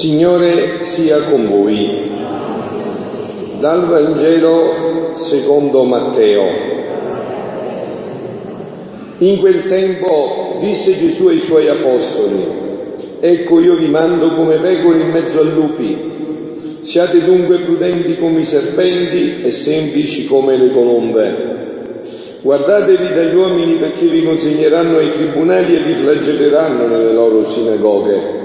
[0.00, 2.10] Signore sia con voi.
[3.58, 6.46] Dal Vangelo secondo Matteo.
[9.18, 12.48] In quel tempo disse Gesù ai suoi apostoli,
[13.20, 18.44] Ecco io vi mando come pecore in mezzo a lupi, siate dunque prudenti come i
[18.44, 21.58] serpenti e semplici come le colombe.
[22.40, 28.39] Guardatevi dagli uomini perché vi consegneranno ai tribunali e vi flagelleranno nelle loro sinagoghe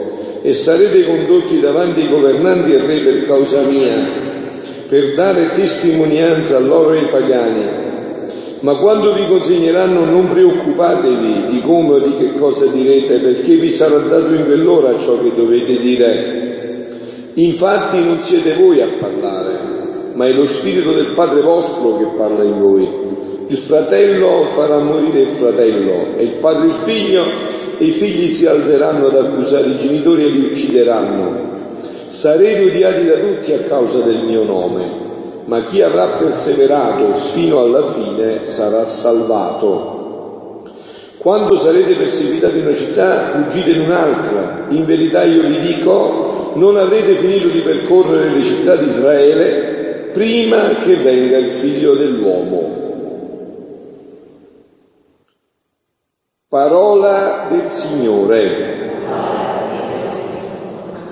[0.46, 3.96] e sarete condotti davanti ai governanti e re per causa mia,
[4.88, 7.84] per dare testimonianza a loro e ai pagani.
[8.60, 13.72] Ma quando vi consegneranno non preoccupatevi di come o di che cosa direte, perché vi
[13.72, 16.92] sarà dato in quell'ora ciò che dovete dire.
[17.34, 19.60] Infatti non siete voi a parlare,
[20.14, 22.88] ma è lo Spirito del Padre vostro che parla in voi.
[23.48, 27.24] Il fratello farà morire il fratello e il padre il figlio
[27.80, 31.54] i figli si alzeranno ad accusare i genitori e li uccideranno.
[32.08, 35.04] Sarete odiati da tutti a causa del mio nome,
[35.46, 39.94] ma chi avrà perseverato fino alla fine sarà salvato.
[41.18, 44.68] Quando sarete perseguitati in una città, fuggite in un'altra.
[44.70, 50.70] In verità io vi dico, non avrete finito di percorrere le città di Israele prima
[50.84, 52.75] che venga il figlio dell'uomo.
[56.56, 58.92] Parola del Signore.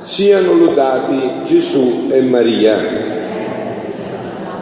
[0.04, 2.78] Siano lodati Gesù e Maria.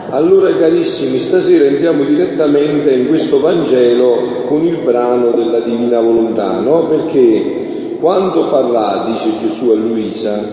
[0.10, 6.88] Allora carissimi, stasera entriamo direttamente in questo Vangelo con il brano della Divina Volontà, no?
[6.88, 10.44] Perché quando parlà, dice Gesù a Luisa,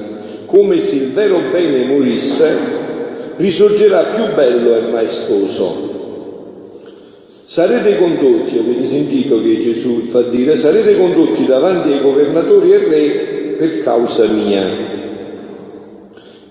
[0.44, 2.58] come se il vero bene morisse,
[3.36, 5.97] risorgerà più bello e maestoso
[7.48, 13.54] Sarete condotti, avete sentito che Gesù fa dire, sarete condotti davanti ai governatori e re
[13.56, 14.66] per causa mia.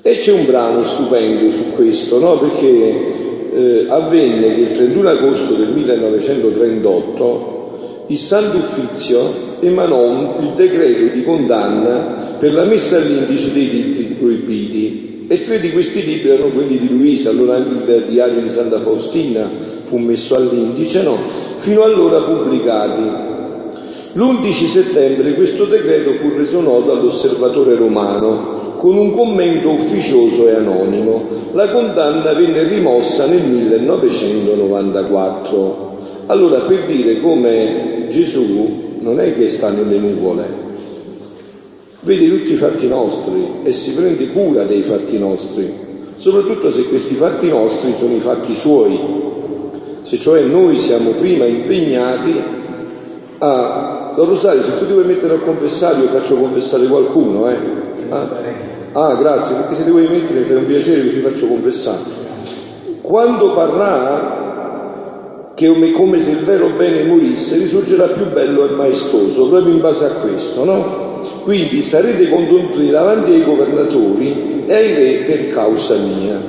[0.01, 2.39] E c'è un brano stupendo su questo, no?
[2.39, 3.05] Perché
[3.53, 11.23] eh, avvenne che il 31 agosto del 1938 il Santo Uffizio emanò il decreto di
[11.23, 15.25] condanna per la messa all'indice dei libri proibiti.
[15.27, 18.79] E tre di questi libri erano quelli di Luisa, allora anche il diario di Santa
[18.79, 21.17] Faustina, fu messo all'indice, no,
[21.59, 23.25] fino allora pubblicati.
[24.13, 31.23] L'11 settembre questo decreto fu reso noto all'osservatore romano con un commento ufficioso e anonimo.
[31.53, 35.85] La condanna venne rimossa nel 1994.
[36.27, 40.65] Allora, per dire come Gesù non è che sta nelle nuvole,
[42.01, 45.73] vede tutti i fatti nostri e si prende cura dei fatti nostri,
[46.17, 48.99] soprattutto se questi fatti nostri sono i fatti suoi,
[50.07, 52.41] se cioè noi siamo prima impegnati
[53.39, 54.13] a...
[54.15, 57.57] Don Rosario, se tu ti vuoi mettere a confessare, io faccio confessare qualcuno, eh?
[58.09, 58.29] Ah,
[58.93, 61.99] ah grazie, perché se ti vuoi mettere fai un piacere che ti faccio confessare.
[63.01, 69.73] Quando parrà che come se il vero bene morisse, risorgerà più bello e maestoso, proprio
[69.73, 71.19] in base a questo, no?
[71.43, 76.41] Quindi sarete condotti davanti ai governatori e ai re per causa mia.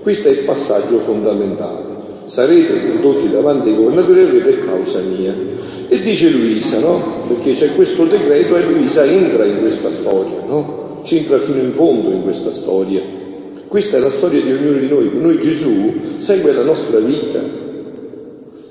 [0.00, 1.89] Questo è il passaggio fondamentale
[2.30, 5.34] sarete condotti davanti ai governatori del per causa mia.
[5.88, 7.24] E dice Luisa, no?
[7.26, 11.00] Perché c'è questo decreto e Luisa entra in questa storia, no?
[11.02, 13.02] Ci entra fino in fondo in questa storia.
[13.66, 15.10] Questa è la storia di ognuno di noi.
[15.12, 17.42] Noi Gesù segue la nostra vita,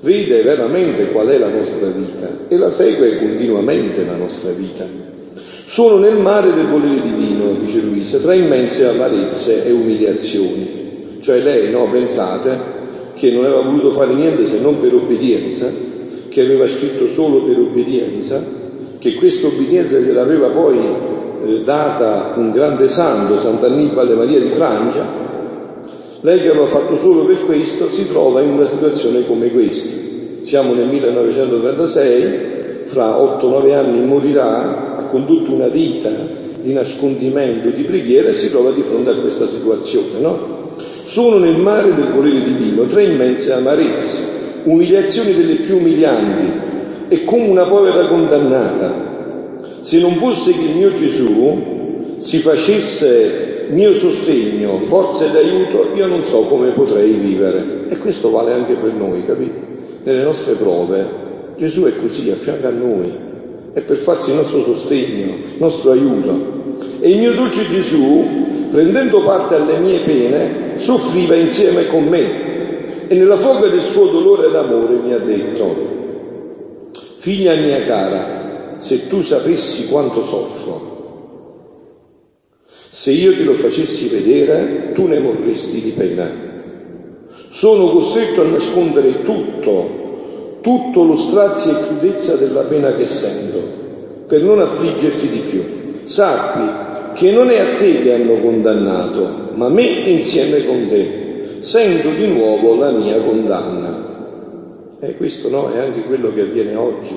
[0.00, 4.86] vede veramente qual è la nostra vita e la segue continuamente la nostra vita.
[5.66, 11.18] Sono nel mare del volere divino, dice Luisa, tra immense amarezze e umiliazioni.
[11.20, 12.79] Cioè lei, no, pensate,
[13.20, 15.70] che non aveva voluto fare niente se non per obbedienza,
[16.30, 18.42] che aveva scritto solo per obbedienza,
[18.98, 25.28] che questa obbedienza gliel'aveva poi eh, data un grande santo, Sant'Annibale Maria di Francia,
[26.22, 29.98] lei che aveva fatto solo per questo si trova in una situazione come questa.
[30.42, 36.08] Siamo nel 1936, fra 8-9 anni morirà, ha condotto una vita
[36.62, 40.59] di nascondimento, di preghiera e si trova di fronte a questa situazione, no?
[41.10, 46.52] Sono nel mare del volere divino tre immense amarezze, umiliazioni delle più umilianti
[47.08, 49.80] e come una povera condannata.
[49.80, 56.06] Se non fosse che il mio Gesù si facesse mio sostegno, forza ed aiuto, io
[56.06, 57.88] non so come potrei vivere.
[57.88, 59.58] E questo vale anche per noi, capite?
[60.04, 61.08] Nelle nostre prove
[61.56, 63.12] Gesù è così, a fianco a noi,
[63.72, 66.58] è per farsi il nostro sostegno, il nostro aiuto.
[67.00, 68.24] E il mio dolce Gesù
[68.70, 74.50] prendendo parte alle mie pene, soffriva insieme con me e nella foga del suo dolore
[74.50, 75.74] d'amore mi ha detto,
[77.20, 80.90] figlia mia cara, se tu sapessi quanto soffro,
[82.92, 86.28] Se io te lo facessi vedere, tu ne morresti di pena.
[87.50, 94.42] Sono costretto a nascondere tutto, tutto lo strazio e crudezza della pena che sento, per
[94.42, 95.62] non affliggerti di più.
[96.04, 101.58] Sappi che non è a te che hanno condannato, ma me insieme con te.
[101.60, 104.98] Sento di nuovo la mia condanna.
[105.00, 107.14] E questo no, è anche quello che avviene oggi.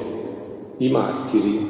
[0.78, 1.68] I martiri,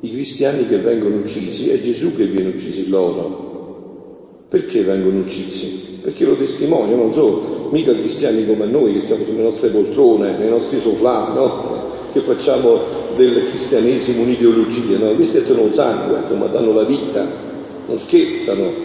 [0.00, 4.44] i cristiani che vengono uccisi, è Gesù che viene uccisi loro.
[4.48, 5.98] Perché vengono uccisi?
[6.02, 10.48] Perché lo testimoniano, non so, mica cristiani come noi che siamo sulle nostre poltrone, nei
[10.48, 11.84] nostri sofà, no?
[12.12, 15.14] Che facciamo del cristianesimo un'ideologia, no?
[15.14, 17.26] Questi mettono sangue, insomma, danno la vita,
[17.86, 18.84] non scherzano.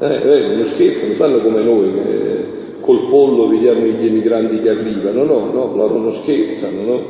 [0.00, 2.44] Eh, eh, non scherzano, sanno come noi che
[2.80, 7.00] col pollo vediamo gli emigranti che arrivano, no, no, loro non scherzano, no?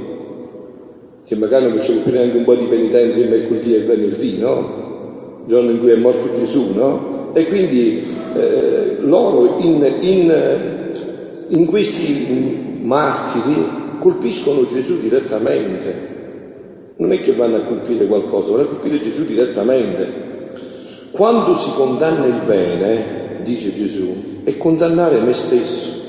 [1.24, 4.80] Che magari non facciamo più neanche un po' di penitenza il mercoledì e venerdì, no?
[5.42, 7.30] Il giorno in cui è morto Gesù, no?
[7.32, 8.02] E quindi
[8.34, 10.34] eh, loro in, in,
[11.48, 16.10] in questi martiri colpiscono Gesù direttamente.
[16.96, 20.30] Non è che vanno a colpire qualcosa, vanno a colpire Gesù direttamente.
[21.12, 26.00] Quando si condanna il bene, dice Gesù, è condannare me stesso.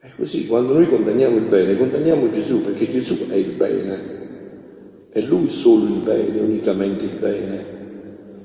[0.00, 4.22] È così, quando noi condanniamo il bene, condanniamo Gesù perché Gesù è il bene.
[5.12, 7.74] È Lui solo il bene, unicamente il bene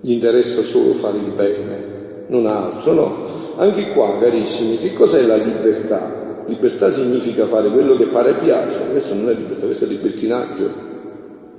[0.02, 3.28] gli interessa solo fare il bene, non altro, no.
[3.58, 6.19] Anche qua, carissimi, che cos'è la libertà?
[6.50, 10.72] Libertà significa fare quello che pare piace, questo non è libertà, questo è libertinaggio,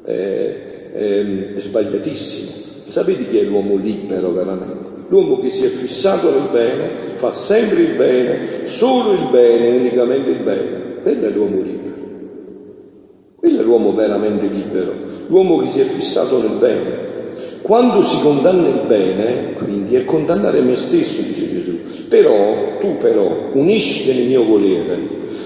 [0.04, 2.50] è, è, è sbagliatissimo.
[2.87, 4.88] Sapete chi è l'uomo libero veramente?
[5.08, 10.31] L'uomo che si è fissato nel bene, fa sempre il bene, solo il bene, unicamente
[10.31, 11.00] il bene.
[11.02, 11.94] Quello è l'uomo libero.
[13.37, 14.92] Quello è l'uomo veramente libero,
[15.28, 17.08] l'uomo che si è fissato nel bene.
[17.62, 21.50] Quando si condanna il bene, quindi, è condannare me stesso, dice.
[22.10, 24.98] Però, tu però, unisci nel mio volere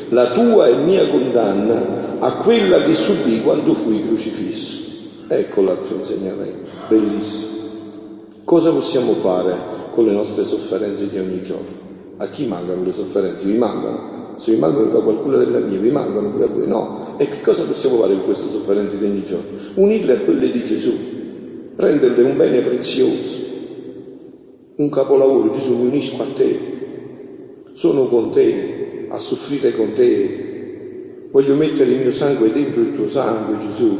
[0.08, 4.82] la tua e mia condanna a quella che subì quando fui crocifisso.
[5.28, 7.52] Ecco l'altro insegnamento, bellissimo.
[8.44, 9.54] Cosa possiamo fare
[9.92, 11.82] con le nostre sofferenze di ogni giorno?
[12.16, 13.44] A chi mancano le sofferenze?
[13.44, 14.36] Vi mancano?
[14.38, 16.66] Se vi mancano da qualcuno della mia, vi mancano pure a voi?
[16.66, 17.14] No.
[17.18, 19.58] E che cosa possiamo fare con queste sofferenze di ogni giorno?
[19.74, 20.92] Unirle a quelle di Gesù
[21.76, 23.42] renderle un bene prezioso,
[24.76, 25.54] un capolavoro.
[25.54, 26.58] Gesù mi unisco a te,
[27.74, 33.08] sono con te, a soffrire con te, voglio mettere il mio sangue dentro il tuo
[33.08, 33.98] sangue, Gesù,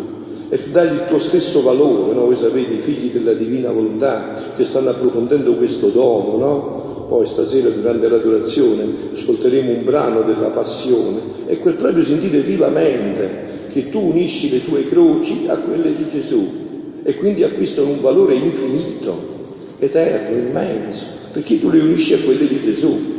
[0.49, 2.27] e dargli il tuo stesso valore, no?
[2.27, 7.07] Voi sapete, i figli della divina volontà che stanno approfondendo questo dono, no?
[7.09, 13.91] Poi stasera durante l'adorazione ascolteremo un brano della passione e quel proprio sentire vivamente che
[13.91, 16.49] tu unisci le tue croci a quelle di Gesù
[17.03, 19.34] e quindi acquistano un valore infinito,
[19.85, 23.13] eterno, immenso, perché tu le unisci a quelle di Gesù.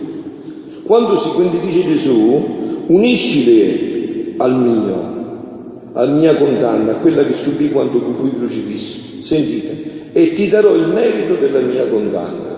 [0.83, 5.13] Quando si quindi dice Gesù, uniscile al mio,
[5.93, 9.23] alla mia condanna, a quella che subì quando fui crocifisso.
[9.23, 12.53] Sentite, e ti darò il merito della mia condanna.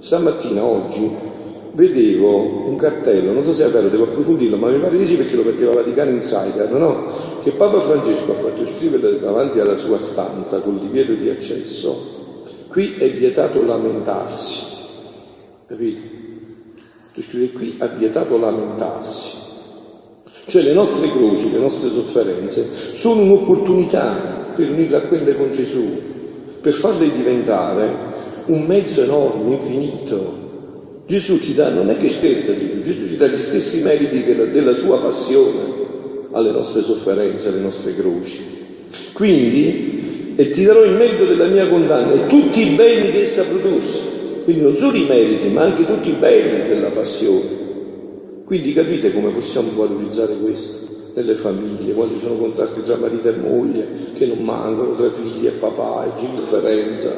[0.00, 1.10] Stamattina, oggi,
[1.74, 5.16] vedevo un cartello, non so se è vero, devo approfondirlo, ma mi pare di sì
[5.16, 7.40] perché lo metteva Vaticano Insider, no?
[7.42, 12.22] Che Papa Francesco ha fatto scrivere davanti alla sua stanza col divieto di accesso.
[12.74, 14.64] Qui è vietato lamentarsi,
[15.68, 16.00] capite?
[17.14, 19.30] Tu scrivi qui è vietato lamentarsi.
[20.46, 25.88] Cioè le nostre croci, le nostre sofferenze sono un'opportunità per unirle a quelle con Gesù,
[26.60, 32.82] per farle diventare un mezzo enorme, infinito, Gesù ci dà, non è che scherza Gesù,
[32.82, 35.60] Gesù ci dà gli stessi meriti della sua passione
[36.32, 38.42] alle nostre sofferenze, alle nostre croci.
[39.12, 43.44] Quindi, e ti darò il merito della mia condanna e tutti i beni che essa
[43.44, 44.12] produsse.
[44.44, 47.62] Quindi non solo i meriti, ma anche tutti i beni della passione.
[48.44, 53.36] Quindi capite come possiamo valorizzare questo nelle famiglie, quando ci sono contrasti tra marito e
[53.36, 57.12] moglie, che non mancano, tra figli e papà, e indifferenza.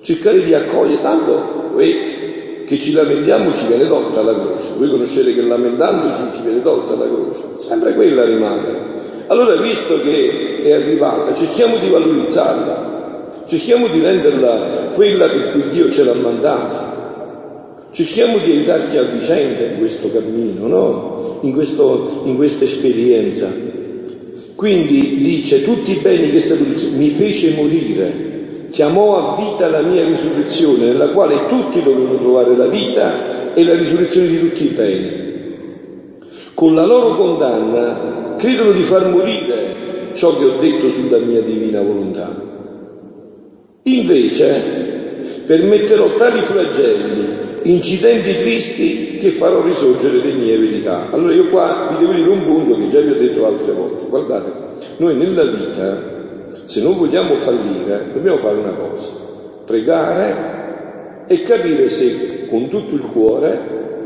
[0.00, 4.74] Cercare di accogliere, tanto, eh, che ci lamentiamo ci viene tolta la croce.
[4.76, 7.42] Voi conoscete che lamentandoci ci viene tolta la croce.
[7.60, 8.96] Sempre quella rimane.
[9.28, 15.90] Allora, visto che è arrivata, cerchiamo di valorizzarla, cerchiamo di renderla quella per cui Dio
[15.90, 16.96] ce l'ha mandata.
[17.90, 21.38] Cerchiamo di aiutarci a vicenda in questo cammino, no?
[21.40, 23.50] In, questo, in questa esperienza.
[24.54, 26.54] Quindi dice, tutti i beni che
[26.94, 32.66] mi fece morire chiamò a vita la mia risurrezione, nella quale tutti dovevano trovare la
[32.66, 35.26] vita e la risurrezione di tutti i beni.
[36.54, 39.67] Con la loro condanna credono di far morire
[40.18, 42.28] ciò che ho detto sulla mia divina volontà.
[43.84, 47.26] Invece permetterò tali flagelli,
[47.62, 51.10] incidenti tristi, che farò risorgere le mie verità.
[51.10, 54.06] Allora io qua vi devo dire un punto che già vi ho detto altre volte.
[54.08, 54.52] Guardate,
[54.98, 56.02] noi nella vita,
[56.64, 59.08] se non vogliamo fallire, dobbiamo fare una cosa,
[59.64, 63.97] pregare e capire se con tutto il cuore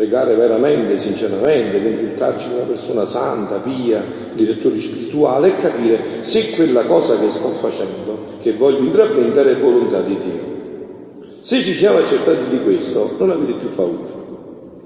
[0.00, 4.02] pregare veramente, sinceramente, consultarci con una persona santa, pia,
[4.34, 10.00] direttore spirituale e capire se quella cosa che sto facendo, che voglio intraprendere, è volontà
[10.00, 11.38] di Dio.
[11.42, 14.08] Se ci siamo accertati di questo, non avete più paura.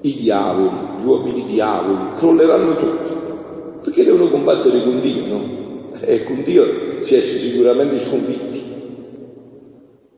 [0.00, 3.12] I diavoli, gli uomini diavoli, crolleranno tutti,
[3.84, 5.62] perché devono combattere con Dio, no?
[6.00, 6.64] E con Dio
[7.02, 8.62] si esce sicuramente sconfitti.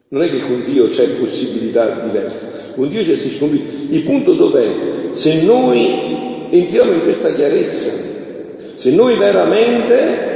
[0.08, 3.94] Non è che con Dio c'è possibilità diversa, con Dio c'è sconfitti.
[3.94, 5.08] Il punto dov'è?
[5.12, 7.90] Se noi entriamo in questa chiarezza,
[8.74, 10.34] se noi veramente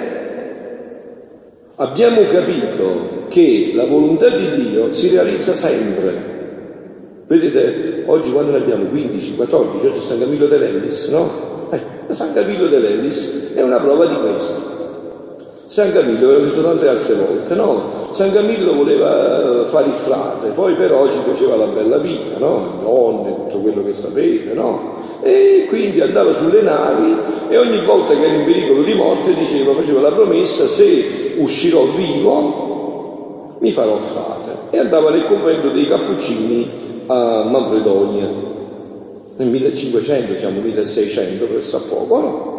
[1.77, 6.39] abbiamo capito che la volontà di Dio si realizza sempre.
[7.27, 11.69] Vedete, oggi quando ne abbiamo 15, 14, oggi San Camillo dell'Ellis, no?
[11.71, 14.79] Eh, San Camillo dell'Ellis è una prova di questo.
[15.69, 18.00] San Camillo, l'ho detto tante altre volte, no?
[18.13, 22.81] San Camillo voleva fare il frate, poi però ci piaceva la bella vita, no?
[22.83, 25.19] Donne, tutto quello che sapete, no?
[25.23, 27.17] E quindi andava sulle navi
[27.49, 31.85] e ogni volta che era in pericolo di morte diceva, faceva la promessa, se uscirò
[31.97, 34.77] vivo mi farò frate.
[34.77, 38.29] E andava nel convento dei Cappuccini a Manfredonia,
[39.37, 42.59] nel 1500, siamo 1600, presso a poco, no?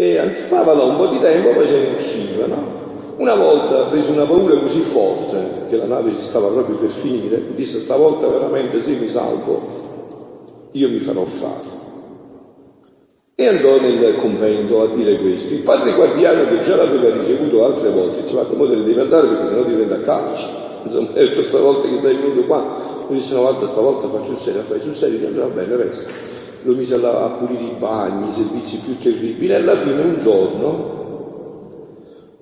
[0.00, 2.79] e stava là un po' di tempo poi se ne usciva, no?
[3.16, 7.54] Una volta prese una paura così forte che la nave si stava proprio per finire,
[7.54, 9.78] disse stavolta veramente se mi salvo
[10.72, 11.78] io mi farò fare.
[13.34, 15.52] E andò nel convento a dire questo.
[15.52, 19.28] Il padre guardiano che già l'aveva ricevuto altre volte, diceva ma te ne devi andare
[19.28, 20.48] perché sennò diventa calcio.
[20.84, 24.38] Insomma, ha detto stavolta che sei venuto qua, mi disse una volta stavolta faccio il
[24.40, 28.78] serio, fai sul serio, va bene, resta lo mise a pulire i bagni, i servizi
[28.84, 30.99] più terribili, e alla fine un giorno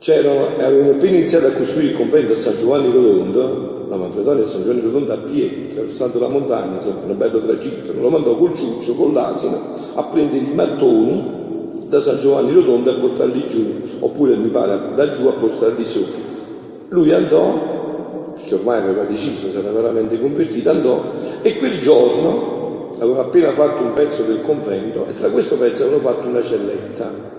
[0.00, 4.62] avevano appena iniziato a costruire il convento a San Giovanni Rotondo, la Manfredonia a San
[4.62, 8.94] Giovanni Rotondo a piedi, attraversando la montagna, insomma, un bello tragitto, lo mandò col ciuccio,
[8.94, 9.60] con l'asino,
[9.94, 11.36] a prendere i mattoni
[11.88, 13.66] da San Giovanni Rotondo a portarli giù,
[14.00, 16.04] oppure mi pare da giù a portarli su.
[16.90, 21.02] Lui andò, che ormai aveva deciso, si era veramente convertito, andò,
[21.42, 26.02] e quel giorno avevano appena fatto un pezzo del convento e tra questo pezzo avevano
[26.02, 27.36] fatto una celletta,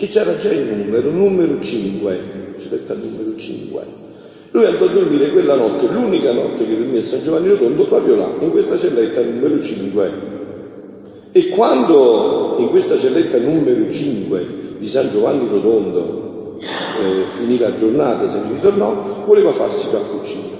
[0.00, 3.82] che c'era già il numero, numero 5, celletta numero 5.
[4.52, 8.16] Lui andò a dormire quella notte, l'unica notte che dormì a San Giovanni Rotondo, proprio
[8.16, 10.12] là, in questa celletta numero 5.
[11.32, 14.46] E quando in questa celletta numero 5
[14.78, 20.58] di San Giovanni Rotondo eh, finì la giornata, se ne ritornò, voleva farsi cappuccino.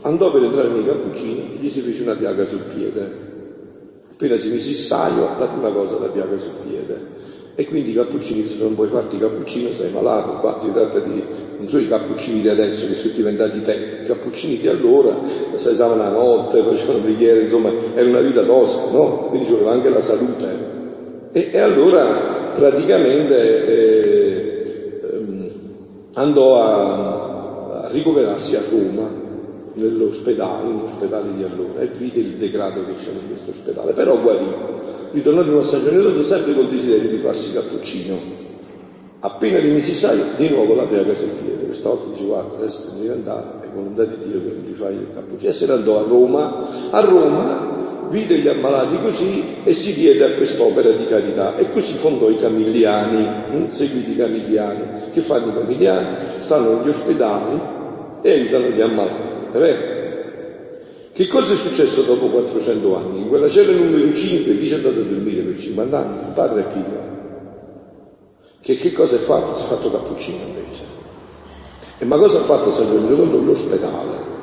[0.00, 3.26] Andò per entrare nei cappuccini e gli si fece una piaga sul piede.
[4.12, 7.16] Appena si mise il saio, la prima cosa la piaga sul piede.
[7.58, 11.00] E quindi i cappuccini, se non vuoi farti il cappuccino sei malato, qua si tratta
[11.00, 11.20] di,
[11.58, 15.18] non sono i cappuccini di adesso che sono diventati te, i cappuccini di allora,
[15.56, 19.26] si usavano la notte, facevano preghiere, insomma, era una vita tosta, no?
[19.30, 21.30] Quindi ci voleva anche la salute.
[21.32, 25.50] E, e allora praticamente eh, eh,
[26.12, 29.17] andò a, a ricoverarsi a Roma
[29.78, 34.20] nell'ospedale, in ospedale di allora, e vide il degrado che c'era in questo ospedale, però
[34.20, 34.46] guarì.
[35.10, 38.46] Ritornò di nuovo a San Giovanni sempre col desiderio di farsi cappuccino.
[39.20, 41.64] Appena rimisi saio, di nuovo la piaga sul piede.
[41.66, 44.94] Questa volta dice guarda, adesso devi andare, è volontà di Dio che non ti fai
[44.94, 45.50] il cappuccino.
[45.50, 46.90] E se ne andò a Roma.
[46.90, 51.56] A Roma vide gli ammalati così e si diede a quest'opera di carità.
[51.56, 53.70] E così fondò i Camigliani, hm?
[53.72, 55.10] seguiti i Camigliani.
[55.12, 56.42] Che fanno i Camigliani?
[56.42, 57.60] Stanno negli ospedali
[58.22, 59.27] e aiutano gli ammalati.
[59.52, 59.96] È vero?
[61.18, 63.22] Che cosa è successo dopo 400 anni?
[63.22, 66.20] In quella cella numero 5 chi ci è andato a dormire per 50 anni?
[66.20, 67.06] Il padre e figlio.
[68.60, 69.56] Che, che cosa è fatto?
[69.56, 70.84] Si è fatto cappuccino invece.
[71.98, 73.44] E ma cosa ha fatto San Giovanni II?
[73.44, 74.36] L'ospedale.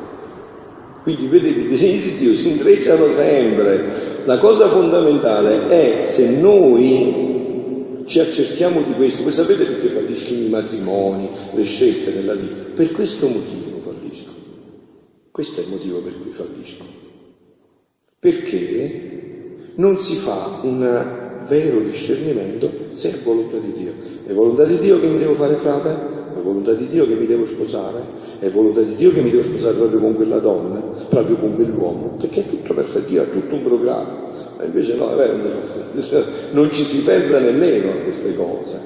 [1.03, 4.24] Quindi vedete, i disegni di Dio si intrecciano sempre.
[4.25, 10.50] La cosa fondamentale è se noi ci accertiamo di questo, voi sapete perché falliscono i
[10.50, 12.55] matrimoni, le scelte nella vita?
[12.75, 13.75] Per questo motivo
[15.35, 16.85] questo è il motivo per cui fallisco.
[18.17, 23.91] Perché non si fa un vero discernimento se è volontà di Dio.
[24.25, 25.89] È volontà di Dio che mi devo fare frate?
[26.37, 28.01] È volontà di Dio che mi devo sposare?
[28.39, 32.15] È volontà di Dio che mi devo sposare proprio con quella donna, proprio con quell'uomo?
[32.17, 34.53] Perché è tutto perfetto, Dio ha tutto un programma.
[34.55, 35.09] Ma invece no,
[36.53, 38.79] non ci si pensa nemmeno a queste cose.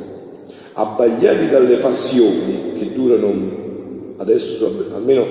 [0.74, 3.68] Abbagliati dalle passioni che durano
[4.20, 5.26] Adesso almeno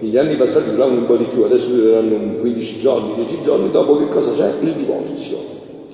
[0.00, 3.98] negli anni passati duravano un po' di più, adesso dureranno 15 giorni, 10 giorni, dopo
[3.98, 4.54] che cosa c'è?
[4.60, 5.38] Il divorzio.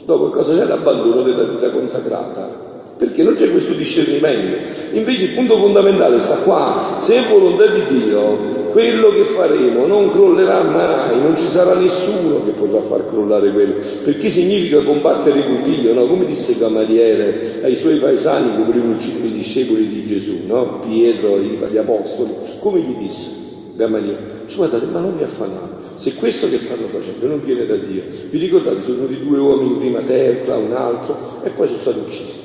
[0.05, 0.67] Dopo che cosa c'è?
[0.67, 4.57] L'abbandono della vita consacrata perché non c'è questo discernimento.
[4.93, 10.11] Invece il punto fondamentale sta qua, se è volontà di Dio, quello che faremo non
[10.11, 15.63] crollerà mai, non ci sarà nessuno che potrà far crollare quello, perché significa combattere con
[15.63, 16.07] Dio, no?
[16.07, 20.81] come disse Gamaliele ai suoi paesani che volevano uccidere i discepoli di Gesù, no?
[20.87, 23.44] Pietro, gli apostoli, come gli disse
[23.75, 24.47] Gamaliele?
[24.55, 28.39] Guardate, ma non vi affannate, se questo che stanno facendo non viene da Dio, vi
[28.39, 32.43] ricordate, sono venuti due uomini, prima Terra, un altro, e poi sono stati uccisi.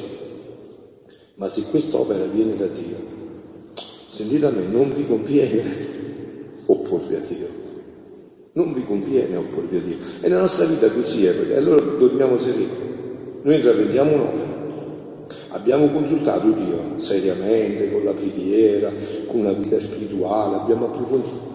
[1.35, 2.97] Ma se quest'opera viene da Dio,
[4.09, 5.87] sentite a me, non vi conviene
[6.65, 7.47] opporvi a Dio.
[8.53, 9.95] Non vi conviene opporvi a Dio.
[10.21, 12.67] E nella nostra vita così è, perché allora dormiamo sereni.
[13.41, 14.48] Noi intraprendiamo un'opera.
[15.51, 18.91] Abbiamo consultato Dio seriamente, con la preghiera,
[19.25, 21.47] con una vita spirituale, abbiamo approfondito.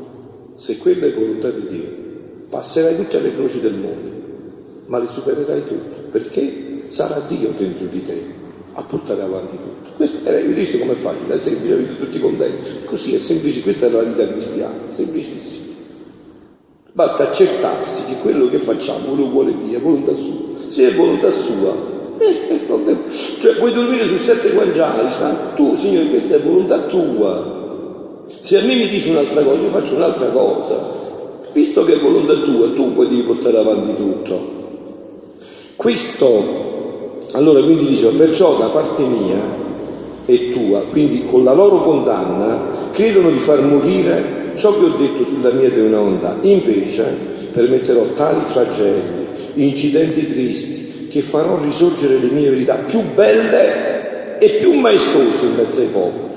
[0.57, 1.89] Se quella è volontà di Dio,
[2.51, 4.11] passerai tutte le croci del mondo,
[4.87, 8.23] ma le supererai tutte, perché sarà Dio dentro di te
[8.73, 9.91] a portare avanti tutto.
[9.97, 12.85] Questo era, visto come è facile, è semplice, avete tutti contenti.
[12.87, 15.73] Così è semplice, questa è la vita cristiana, semplicissima.
[16.93, 20.69] Basta accertarsi che quello che facciamo lo vuole Dio, è volontà sua.
[20.69, 22.61] Se è volontà sua, eh,
[23.41, 25.09] cioè puoi dormire su sette guanciali,
[25.57, 27.63] tu Signore, questa è volontà tua.
[28.41, 31.03] Se a me mi dici un'altra cosa, io faccio un'altra cosa.
[31.53, 34.63] Visto che è volontà tua, tu puoi devi portare avanti tutto.
[35.77, 36.73] Questo
[37.35, 39.63] allora quindi diceva, perciò da parte mia
[40.25, 45.25] e tua, quindi con la loro condanna, credono di far morire ciò che ho detto
[45.25, 46.37] sulla mia volontà.
[46.43, 54.59] Invece permetterò tali flagelli, incidenti tristi, che farò risorgere le mie verità più belle e
[54.59, 56.33] più maestose in mezzo ai popoli.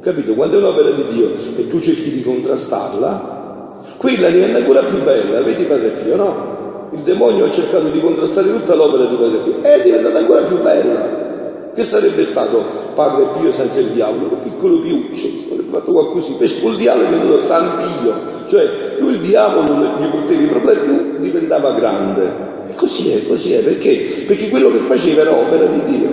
[0.00, 0.34] Capito?
[0.34, 5.42] Quando è un'opera di Dio e tu cerchi di contrastarla, quella diventa ancora più bella,
[5.42, 6.90] vedi Padre Pio, no?
[6.92, 10.62] il demonio ha cercato di contrastare tutta l'opera di Padre Pio, è diventata ancora più
[10.62, 11.31] bella.
[11.74, 12.62] Che sarebbe stato
[12.94, 14.34] Padre Pio senza il diavolo?
[14.34, 18.14] Un piccolo piuccio, avrebbe fatto qualcosa, per spoldiare è venuto San Dio,
[18.48, 22.50] cioè più il diavolo gli portava i problemi, più diventava grande.
[22.68, 24.24] E così è, così è, perché?
[24.26, 26.10] Perché quello che faceva era opera di Dio.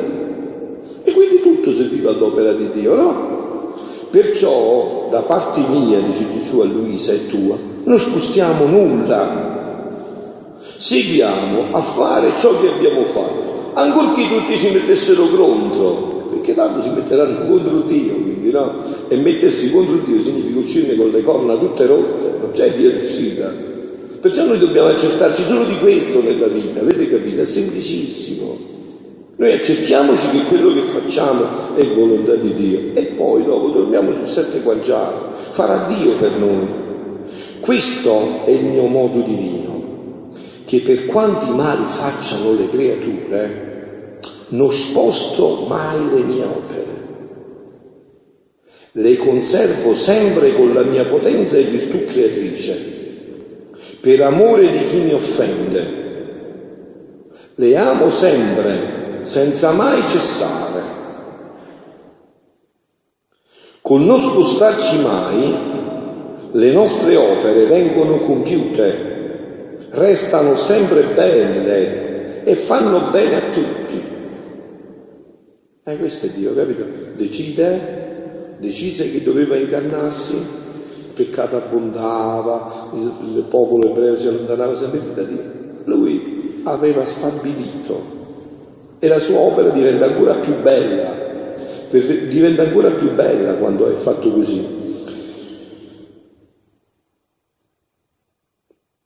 [1.04, 3.74] E quindi tutto serviva all'opera di Dio, no?
[4.10, 9.58] Perciò, da parte mia, dice Gesù a Luisa e tua, non spostiamo nulla
[10.80, 16.90] seguiamo a fare ciò che abbiamo fatto, ancorché tutti si mettessero contro, perché tanto si
[16.90, 18.84] metteranno contro Dio, quindi no?
[19.08, 23.68] E mettersi contro Dio significa uscirne con le corna tutte rotte, non c'è via d'uscita.
[24.22, 27.42] Perciò noi dobbiamo accertarci solo di questo nella vita, avete capito?
[27.42, 28.78] È semplicissimo.
[29.38, 34.34] Noi accertiamoci che quello che facciamo è volontà di Dio e poi dopo dormiamo su
[34.34, 35.16] sette guanciali,
[35.52, 36.68] farà Dio per noi.
[37.62, 39.80] Questo è il mio modo divino
[40.70, 43.69] che per quanti mali facciano le creature,
[44.50, 46.98] non sposto mai le mie opere.
[48.92, 52.98] Le conservo sempre con la mia potenza e virtù creatrice,
[54.02, 55.98] per amore di chi mi offende.
[57.56, 60.98] Le amo sempre, senza mai cessare.
[63.82, 65.58] Con non spostarci mai,
[66.52, 69.18] le nostre opere vengono compiute
[69.92, 74.09] restano sempre belle e fanno bene a tutti.
[75.90, 76.86] E eh, questo è Dio, capito?
[77.16, 85.02] Decide, decise che doveva incarnarsi, il peccato abbondava, il, il popolo ebreo si allontanava sempre
[85.16, 85.42] da Dio.
[85.86, 88.18] Lui aveva stabilito
[89.00, 91.12] e la sua opera diventa ancora più bella,
[91.90, 94.64] diventa ancora più bella quando è fatto così.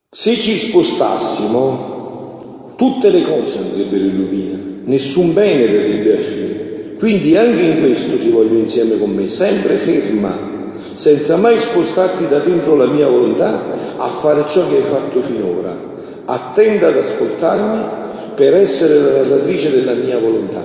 [0.09, 6.62] Se ci spostassimo, tutte le cose andrebbero in rovina, nessun bene verrebbe a fine.
[7.03, 12.39] Quindi anche in questo ti voglio insieme con me, sempre ferma, senza mai spostarti da
[12.39, 15.75] dentro la mia volontà a fare ciò che hai fatto finora.
[16.23, 17.85] Attenda ad ascoltarmi
[18.35, 20.63] per essere la narratrice della mia volontà.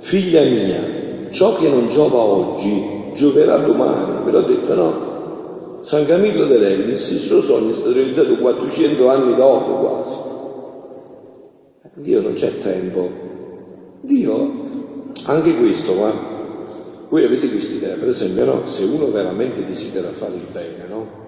[0.00, 4.24] Figlia mia, ciò che non giova oggi, gioverà domani.
[4.24, 5.82] Ve l'ho detto, no?
[5.82, 10.18] San Camillo dell'Ellis, il suo sogno è stato realizzato 400 anni dopo quasi.
[11.94, 13.08] Dio non c'è tempo.
[14.00, 14.68] Dio,
[15.26, 16.38] anche questo, ma
[17.08, 18.68] voi avete questa idea, per esempio, no?
[18.68, 21.18] Se uno veramente desidera fare il bene, no?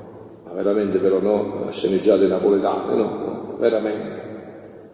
[0.45, 3.57] Ma veramente però no, sceneggiate napoletane, no?
[3.59, 4.21] veramente.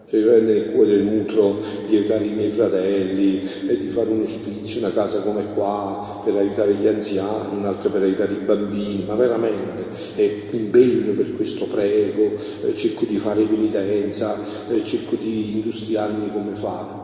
[0.09, 4.79] Di prendere il cuore nutro di aiutare i miei fratelli e di fare un ospizio,
[4.79, 9.85] una casa come qua per aiutare gli anziani, un'altra per aiutare i bambini, ma veramente
[10.15, 12.31] eh, impegno per questo prego,
[12.63, 16.98] eh, cerco di fare penitenza, eh, cerco di industriarmi come fare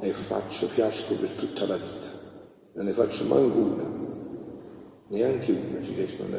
[0.00, 2.08] e faccio fiasco per tutta la vita.
[2.74, 3.84] Non ne faccio manco una,
[5.08, 6.38] neanche una ci riesco a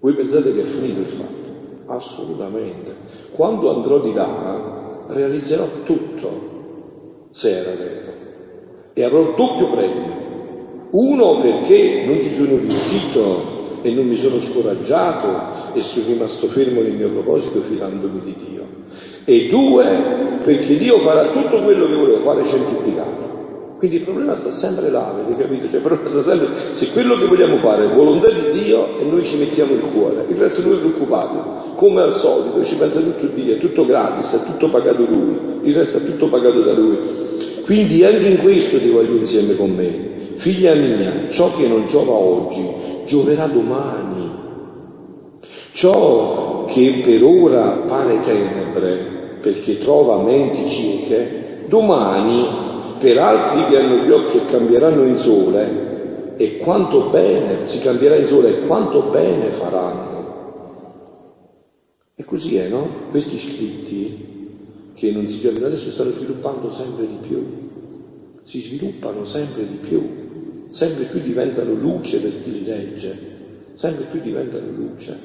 [0.00, 1.92] Voi pensate che è finito il fatto?
[1.92, 2.94] Assolutamente.
[3.32, 8.12] Quando andrò di là realizzerò tutto, se era vero,
[8.92, 10.12] e avrò doppio premio.
[10.90, 16.80] Uno perché non ci sono riuscito e non mi sono scoraggiato e sono rimasto fermo
[16.80, 18.66] nel mio proposito fidandomi di Dio.
[19.24, 23.24] E due, perché Dio farà tutto quello che volevo fare centuplicato.
[23.78, 25.68] Quindi il problema sta sempre là, avete capito?
[25.68, 29.72] Cioè, sempre, se quello che vogliamo fare è volontà di Dio e noi ci mettiamo
[29.72, 33.84] il cuore, il resto noi preoccupati, come al solito, ci pensa tutto Dio, è tutto
[33.84, 36.96] gratis, è tutto pagato Lui, il resto è tutto pagato da Lui.
[37.64, 40.12] Quindi anche in questo ti voglio insieme con me.
[40.36, 42.66] Figlia mia, ciò che non giova oggi,
[43.06, 44.30] gioverà domani.
[45.72, 49.13] Ciò che per ora pare tenebre,
[49.44, 56.36] perché trova menti cieche, domani per altri che hanno gli occhi e cambieranno in sole,
[56.38, 60.12] e quanto bene si cambierà in sole e quanto bene faranno.
[62.14, 62.88] E così è, no?
[63.10, 64.48] Questi scritti
[64.94, 67.44] che non si chiamano adesso stanno sviluppando sempre di più,
[68.44, 73.18] si sviluppano sempre di più, sempre più diventano luce per chi li legge,
[73.74, 75.18] sempre più diventano luce.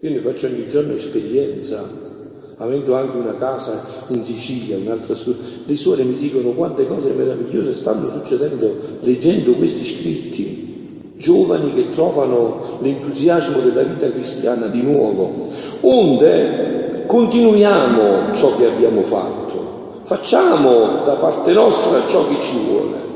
[0.00, 2.08] Io ne faccio ogni giorno esperienza
[2.60, 5.34] avendo anche una casa in Sicilia, un'altra su...
[5.64, 12.78] le suore mi dicono quante cose meravigliose stanno succedendo leggendo questi scritti, giovani che trovano
[12.80, 15.48] l'entusiasmo della vita cristiana di nuovo.
[15.80, 23.08] Onde continuiamo ciò che abbiamo fatto, facciamo da parte nostra ciò che ci vuole.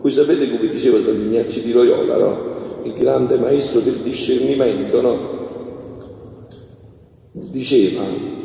[0.00, 2.58] Voi sapete come diceva San Ignazio di Loyola, no?
[2.82, 5.38] il grande maestro del discernimento, no?
[7.32, 8.38] Diceva,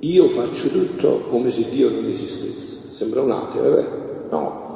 [0.00, 2.92] io faccio tutto come se Dio non esistesse.
[2.92, 4.26] Sembra un ateo, è vero?
[4.30, 4.68] No.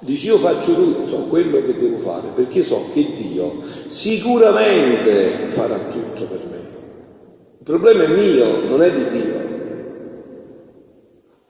[0.00, 6.24] Dici io faccio tutto quello che devo fare perché so che Dio sicuramente farà tutto
[6.24, 6.56] per me.
[7.58, 9.46] Il problema è mio, non è di Dio.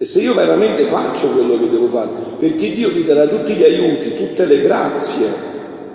[0.01, 3.65] E se io veramente faccio quello che devo fare, perché Dio mi darà tutti gli
[3.65, 5.27] aiuti, tutte le grazie,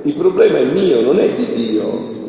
[0.04, 2.23] il problema è mio, non è di Dio.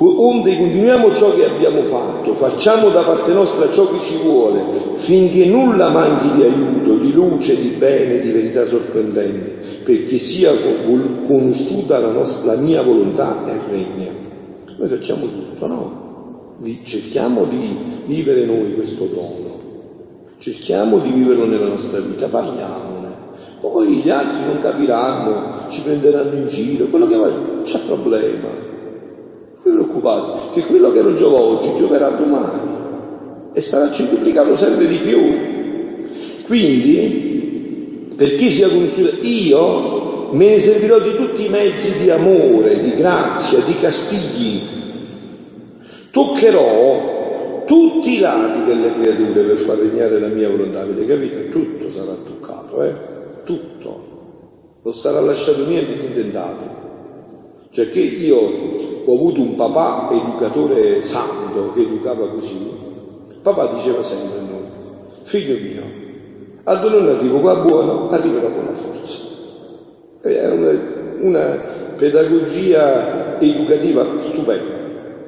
[0.00, 4.62] Onde continuiamo ciò che abbiamo fatto, facciamo da parte nostra ciò che ci vuole,
[4.98, 10.52] finché nulla manchi di aiuto, di luce, di bene, di verità sorprendenti, perché sia
[11.26, 14.12] conosciuta la, nostra, la mia volontà e regna.
[14.76, 16.06] Noi facciamo tutto, no?
[16.84, 19.58] Cerchiamo di vivere noi questo dono,
[20.38, 23.16] cerchiamo di viverlo nella nostra vita, parliamone.
[23.60, 27.32] Poi gli altri non capiranno, ci prenderanno in giro, quello che vuoi,
[27.64, 28.67] c'è problema
[29.98, 32.76] non preoccupate, che quello che non giova oggi gioverà domani
[33.52, 35.26] e sarà centuplicato sempre di più.
[36.46, 42.80] Quindi, per chi sia conosciuto, io me ne servirò di tutti i mezzi di amore,
[42.82, 44.62] di grazia, di castigli.
[46.10, 51.50] Toccherò tutti i lati delle creature per far regnare la mia volontà, avete capito?
[51.50, 52.94] Tutto sarà toccato, eh?
[53.44, 54.06] Tutto.
[54.82, 56.76] Non sarà lasciato niente intentato.
[57.70, 62.58] Cioè che io ho avuto un papà educatore santo che educava così.
[63.40, 64.70] Papà diceva sempre a noi,
[65.24, 65.82] figlio mio,
[66.64, 69.18] ad non arrivo qua buono, arriverò con la forza.
[70.20, 70.80] È una,
[71.20, 71.58] una
[71.96, 74.76] pedagogia educativa stupenda.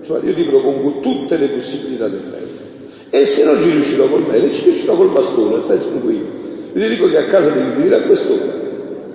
[0.03, 2.49] Cioè io ti propongo tutte le possibilità del bene.
[3.09, 6.27] E se non ci riuscirò col bene, ci riuscirò col bastone, stai tranquillo.
[6.75, 8.70] Vi dico che a casa devi venire a quest'ora.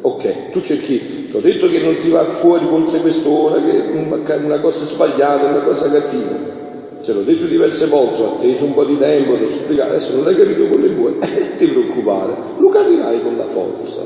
[0.06, 4.60] Ok, tu cerchi ho detto che non si va fuori oltre quest'ora, che è una
[4.60, 6.54] cosa sbagliata, una cosa cattiva.
[7.02, 10.14] Ce l'ho detto diverse volte, ho atteso un po' di tempo, ti ho spiegato, adesso
[10.14, 14.02] non l'hai capito con le buone, eh, ti preoccupare, lo capirai con la forza.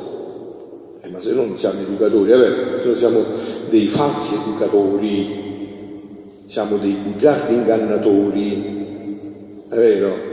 [1.02, 3.26] Eh, ma se non siamo educatori, è vero, se non siamo
[3.70, 5.48] dei falsi educatori,
[6.46, 8.78] siamo dei bugiardi ingannatori,
[9.68, 10.29] è vero?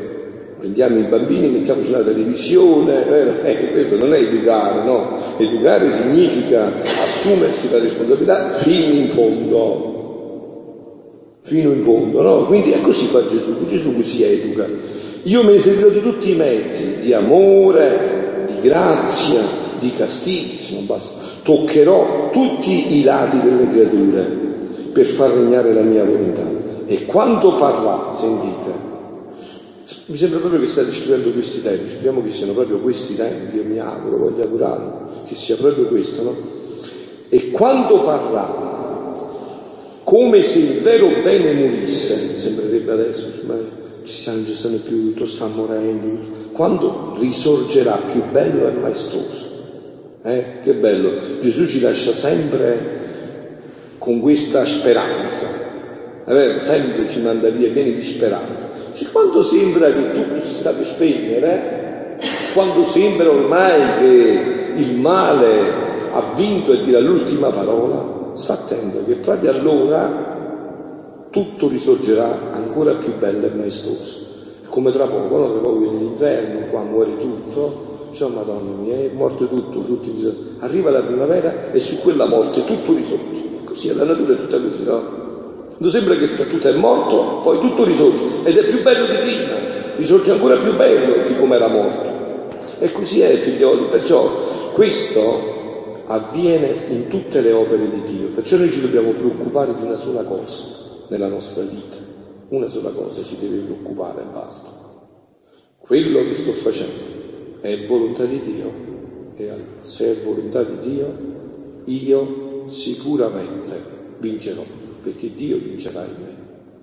[0.58, 3.42] Prendiamo i bambini, mettiamo sulla televisione?
[3.42, 5.36] Eh, questo non è educare, no?
[5.36, 9.94] Educare significa assumersi la responsabilità fino in fondo.
[11.42, 12.46] Fino in fondo, no?
[12.46, 14.66] Quindi è così fa Gesù, Gesù così educa.
[15.24, 19.42] Io mi servirò di tutti i mezzi, di amore, di grazia,
[19.78, 21.12] di castighi, se non basta.
[21.42, 24.44] Toccherò tutti i lati delle creature
[24.94, 26.42] per far regnare la mia volontà.
[26.86, 28.86] E quando parla, sentite,
[30.07, 33.64] Mi sembra proprio che state scrivendo questi tempi, speriamo che siano proprio questi tempi, io
[33.64, 36.37] mi auguro, voglio augurarmi, che sia proprio questo, no?
[37.29, 43.55] E quando parlava, come se il vero bene morisse, sembrerebbe adesso, ma
[44.03, 49.55] cristiani non ci stanno più, tutto sta morendo, quando risorgerà più bello e maestoso.
[50.25, 50.61] Eh?
[50.64, 52.94] Che bello, Gesù ci lascia sempre
[53.99, 55.46] con questa speranza,
[56.25, 56.64] è vero?
[56.64, 58.65] sempre ci manda via pieni di speranza.
[58.96, 62.16] Cioè, quando sembra che tutto si sta per spegnere,
[62.54, 69.16] quando sembra ormai che il male ha vinto e dirà l'ultima parola, sta attento che
[69.16, 74.24] proprio allora tutto risorgerà ancora più bello e maestoso.
[74.68, 75.50] Come tra poco, no?
[75.50, 80.56] tra poco viene l'inverno, qua muore tutto, cioè Madonna mia, è morto tutto, tutti bisogni.
[80.61, 83.64] arriva la primavera e su quella morte tutto risorge.
[83.64, 85.25] Così è la natura è tutta così, no?
[85.76, 89.16] Quando sembra che sta tutto è morto, poi tutto risorge ed è più bello di
[89.16, 92.78] prima, risorge ancora più bello di come era morto.
[92.78, 98.70] E così è, figlioli, perciò questo avviene in tutte le opere di Dio, perciò noi
[98.70, 100.64] ci dobbiamo preoccupare di una sola cosa
[101.08, 101.96] nella nostra vita.
[102.48, 104.68] Una sola cosa ci deve preoccupare e basta.
[105.78, 108.72] Quello che sto facendo è volontà di Dio
[109.36, 109.50] e
[109.82, 111.14] se è volontà di Dio
[111.84, 113.82] io sicuramente
[114.18, 114.62] vincerò,
[115.06, 116.34] perché Dio vincerà in me.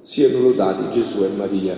[0.04, 1.76] Siano lodati Gesù e Maria.